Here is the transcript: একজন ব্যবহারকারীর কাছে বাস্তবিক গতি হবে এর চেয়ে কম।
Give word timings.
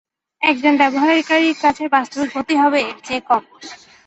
একজন 0.41 0.73
ব্যবহারকারীর 0.77 1.55
কাছে 1.61 1.83
বাস্তবিক 1.87 2.29
গতি 2.35 2.55
হবে 2.57 2.79
এর 2.83 2.97
চেয়ে 3.03 3.21
কম। 3.21 3.43